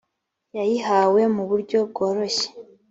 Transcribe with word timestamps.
yayihawe 0.57 1.21
mu 1.35 1.43
buryo 1.49 1.77
bworoshye 1.89 2.47